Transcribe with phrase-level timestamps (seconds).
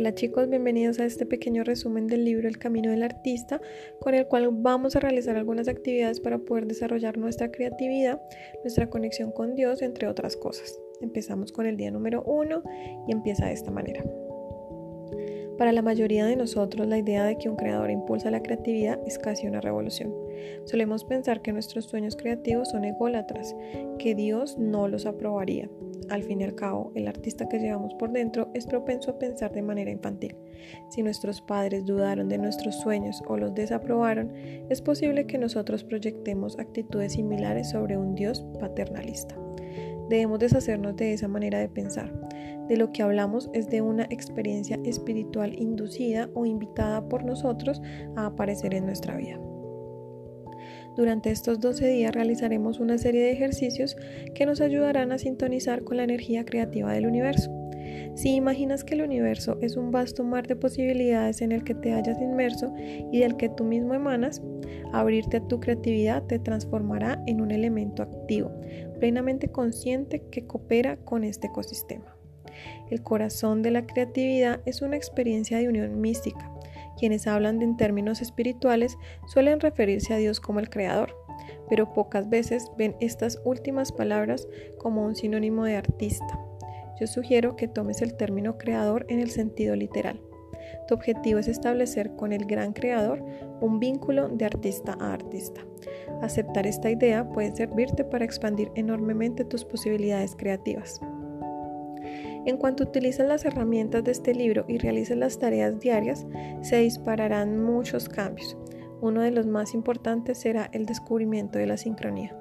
[0.00, 3.60] Hola chicos, bienvenidos a este pequeño resumen del libro El Camino del Artista,
[4.00, 8.18] con el cual vamos a realizar algunas actividades para poder desarrollar nuestra creatividad,
[8.62, 10.80] nuestra conexión con Dios, entre otras cosas.
[11.02, 12.62] Empezamos con el día número uno
[13.06, 14.02] y empieza de esta manera.
[15.58, 19.18] Para la mayoría de nosotros, la idea de que un creador impulsa la creatividad es
[19.18, 20.14] casi una revolución.
[20.64, 23.54] Solemos pensar que nuestros sueños creativos son ególatras,
[23.98, 25.68] que Dios no los aprobaría.
[26.10, 29.52] Al fin y al cabo, el artista que llevamos por dentro es propenso a pensar
[29.52, 30.36] de manera infantil.
[30.88, 34.32] Si nuestros padres dudaron de nuestros sueños o los desaprobaron,
[34.68, 39.36] es posible que nosotros proyectemos actitudes similares sobre un Dios paternalista.
[40.08, 42.12] Debemos deshacernos de esa manera de pensar.
[42.66, 47.80] De lo que hablamos es de una experiencia espiritual inducida o invitada por nosotros
[48.16, 49.40] a aparecer en nuestra vida.
[51.00, 53.96] Durante estos 12 días realizaremos una serie de ejercicios
[54.34, 57.50] que nos ayudarán a sintonizar con la energía creativa del universo.
[58.14, 61.94] Si imaginas que el universo es un vasto mar de posibilidades en el que te
[61.94, 62.74] hayas inmerso
[63.10, 64.42] y del que tú mismo emanas,
[64.92, 68.52] abrirte a tu creatividad te transformará en un elemento activo,
[68.98, 72.14] plenamente consciente que coopera con este ecosistema.
[72.90, 76.52] El corazón de la creatividad es una experiencia de unión mística.
[76.98, 78.96] Quienes hablan en términos espirituales
[79.26, 81.14] suelen referirse a Dios como el creador,
[81.68, 86.38] pero pocas veces ven estas últimas palabras como un sinónimo de artista.
[87.00, 90.20] Yo sugiero que tomes el término creador en el sentido literal.
[90.86, 93.24] Tu objetivo es establecer con el gran creador
[93.60, 95.62] un vínculo de artista a artista.
[96.20, 101.00] Aceptar esta idea puede servirte para expandir enormemente tus posibilidades creativas.
[102.46, 106.26] En cuanto utilices las herramientas de este libro y realices las tareas diarias,
[106.62, 108.56] se dispararán muchos cambios.
[109.02, 112.36] Uno de los más importantes será el descubrimiento de la sincronía.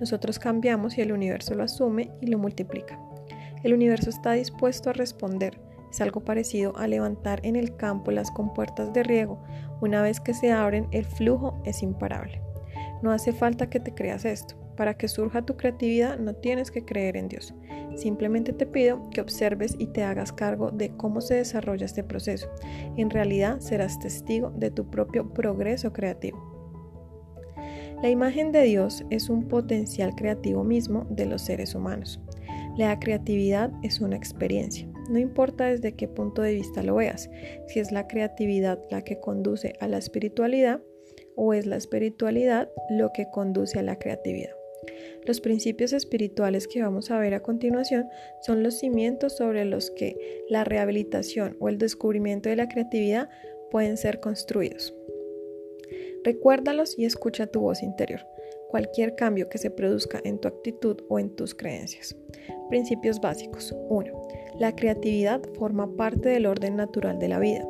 [0.00, 3.00] Nosotros cambiamos y el universo lo asume y lo multiplica.
[3.62, 5.60] El universo está dispuesto a responder.
[5.90, 9.42] Es algo parecido a levantar en el campo las compuertas de riego.
[9.80, 12.40] Una vez que se abren, el flujo es imparable.
[13.02, 14.56] No hace falta que te creas esto.
[14.80, 17.52] Para que surja tu creatividad no tienes que creer en Dios.
[17.96, 22.48] Simplemente te pido que observes y te hagas cargo de cómo se desarrolla este proceso.
[22.96, 26.38] En realidad serás testigo de tu propio progreso creativo.
[28.02, 32.18] La imagen de Dios es un potencial creativo mismo de los seres humanos.
[32.78, 34.88] La creatividad es una experiencia.
[35.10, 37.28] No importa desde qué punto de vista lo veas,
[37.66, 40.80] si es la creatividad la que conduce a la espiritualidad
[41.36, 44.59] o es la espiritualidad lo que conduce a la creatividad.
[45.26, 48.06] Los principios espirituales que vamos a ver a continuación
[48.46, 53.28] son los cimientos sobre los que la rehabilitación o el descubrimiento de la creatividad
[53.70, 54.94] pueden ser construidos.
[56.24, 58.20] Recuérdalos y escucha tu voz interior,
[58.68, 62.16] cualquier cambio que se produzca en tu actitud o en tus creencias.
[62.68, 63.74] Principios básicos.
[63.88, 64.28] 1.
[64.58, 67.66] La creatividad forma parte del orden natural de la vida.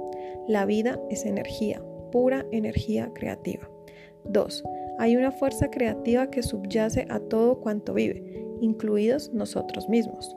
[0.49, 3.71] La vida es energía, pura energía creativa.
[4.25, 4.65] 2.
[5.01, 8.23] Hay una fuerza creativa que subyace a todo cuanto vive,
[8.61, 10.37] incluidos nosotros mismos.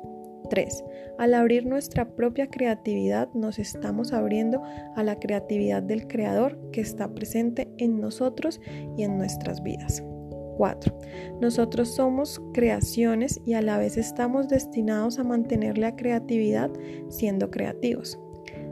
[0.50, 0.86] 3.
[1.18, 4.64] Al abrir nuestra propia creatividad nos estamos abriendo
[4.96, 8.62] a la creatividad del Creador que está presente en nosotros
[8.96, 10.02] y en nuestras vidas.
[10.56, 10.98] 4.
[11.42, 16.72] Nosotros somos creaciones y a la vez estamos destinados a mantener la creatividad
[17.10, 18.18] siendo creativos.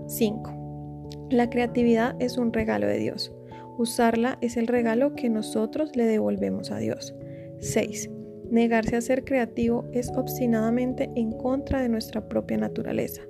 [0.07, 1.27] 5.
[1.31, 3.33] La creatividad es un regalo de Dios.
[3.81, 7.15] Usarla es el regalo que nosotros le devolvemos a Dios.
[7.61, 8.11] 6.
[8.51, 13.23] Negarse a ser creativo es obstinadamente en contra de nuestra propia naturaleza.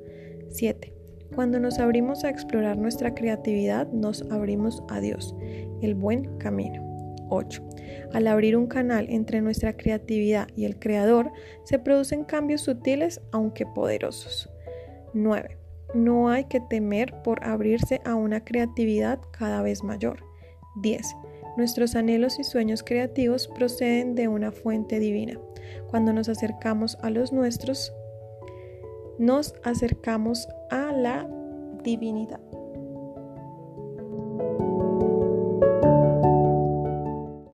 [0.50, 0.94] 7.
[1.34, 5.34] Cuando nos abrimos a explorar nuestra creatividad, nos abrimos a Dios,
[5.82, 6.84] el buen camino.
[7.30, 7.64] 8.
[8.12, 11.32] Al abrir un canal entre nuestra creatividad y el Creador,
[11.64, 14.50] se producen cambios sutiles aunque poderosos.
[15.14, 15.58] 9.
[15.94, 20.30] No hay que temer por abrirse a una creatividad cada vez mayor.
[20.76, 21.02] 10.
[21.58, 25.40] Nuestros anhelos y sueños creativos proceden de una fuente divina.
[25.90, 27.94] Cuando nos acercamos a los nuestros,
[29.20, 31.30] nos acercamos a la
[31.84, 32.51] divinidad.